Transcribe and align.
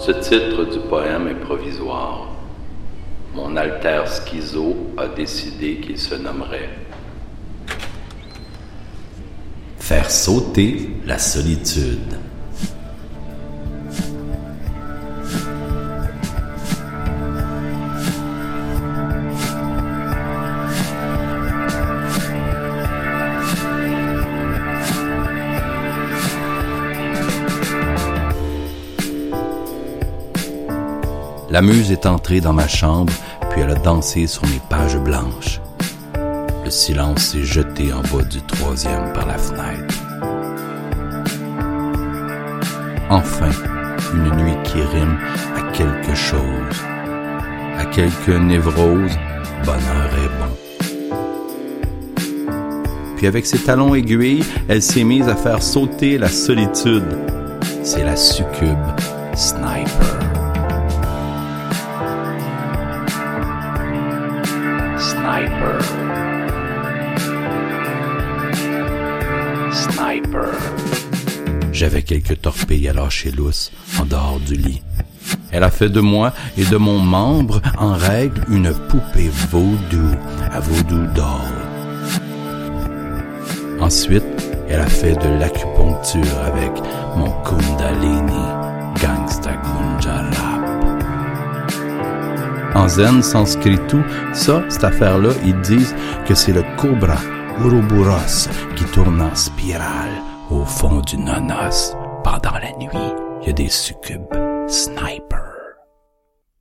Ce 0.00 0.12
titre 0.12 0.64
du 0.64 0.78
poème 0.78 1.26
est 1.26 1.44
provisoire. 1.44 2.28
Mon 3.34 3.56
alter 3.56 4.02
schizo 4.06 4.76
a 4.96 5.08
décidé 5.08 5.76
qu'il 5.76 5.98
se 5.98 6.14
nommerait 6.14 6.70
Faire 9.78 10.10
sauter 10.10 10.90
la 11.04 11.18
solitude. 11.18 12.14
La 31.50 31.62
muse 31.62 31.90
est 31.92 32.04
entrée 32.04 32.42
dans 32.42 32.52
ma 32.52 32.68
chambre, 32.68 33.12
puis 33.50 33.62
elle 33.62 33.70
a 33.70 33.74
dansé 33.74 34.26
sur 34.26 34.42
mes 34.42 34.60
pages 34.68 34.98
blanches. 34.98 35.62
Le 36.62 36.70
silence 36.70 37.22
s'est 37.22 37.42
jeté 37.42 37.90
en 37.90 38.02
bas 38.02 38.22
du 38.22 38.42
troisième 38.42 39.14
par 39.14 39.26
la 39.26 39.38
fenêtre. 39.38 39.94
Enfin, 43.08 43.48
une 44.12 44.30
nuit 44.36 44.56
qui 44.64 44.82
rime 44.82 45.16
à 45.56 45.72
quelque 45.72 46.14
chose, 46.14 46.76
à 47.78 47.86
quelque 47.86 48.32
névrose, 48.32 49.16
bonheur 49.64 50.10
est 50.22 50.28
bon. 50.38 50.54
Puis 53.16 53.26
avec 53.26 53.46
ses 53.46 53.60
talons 53.60 53.94
aiguilles, 53.94 54.44
elle 54.68 54.82
s'est 54.82 55.02
mise 55.02 55.28
à 55.28 55.34
faire 55.34 55.62
sauter 55.62 56.18
la 56.18 56.28
solitude. 56.28 57.16
C'est 57.82 58.04
la 58.04 58.16
succube 58.16 58.76
sniper. 59.34 60.27
J'avais 71.72 72.02
quelques 72.02 72.40
torpilles 72.40 72.88
à 72.88 72.92
lâcher 72.92 73.30
lousse 73.30 73.70
en 74.00 74.04
dehors 74.04 74.40
du 74.40 74.54
lit. 74.54 74.82
Elle 75.52 75.62
a 75.62 75.70
fait 75.70 75.88
de 75.88 76.00
moi 76.00 76.32
et 76.56 76.64
de 76.64 76.76
mon 76.76 76.98
membre 76.98 77.60
en 77.78 77.92
règle 77.92 78.42
une 78.50 78.72
poupée 78.88 79.30
vaudou 79.50 80.16
à 80.50 80.60
vaudou 80.60 81.06
doll. 81.14 81.58
Ensuite, 83.80 84.24
elle 84.68 84.80
a 84.80 84.86
fait 84.86 85.14
de 85.14 85.28
l'acupuncture 85.38 86.38
avec 86.44 86.72
mon 87.16 87.30
Kundalini 87.42 88.77
En 92.78 92.86
zen 92.86 93.22
sanskritou, 93.22 94.04
ça, 94.32 94.62
cette 94.68 94.84
affaire-là, 94.84 95.30
ils 95.44 95.60
disent 95.62 95.96
que 96.26 96.34
c'est 96.36 96.52
le 96.52 96.62
cobra 96.76 97.16
Ouroboros 97.60 98.48
qui 98.76 98.84
tourne 98.84 99.20
en 99.20 99.34
spirale 99.34 100.22
au 100.48 100.64
fond 100.64 101.00
du 101.00 101.18
nonos 101.18 101.96
pendant 102.22 102.52
la 102.52 102.70
nuit. 102.78 103.12
Il 103.42 103.48
y 103.48 103.50
a 103.50 103.52
des 103.52 103.68
succubes 103.68 104.32
snipers. 104.68 105.37